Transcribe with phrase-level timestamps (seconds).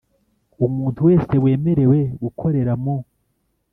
[0.65, 2.95] Umuntu wese wemerewe gukorera mu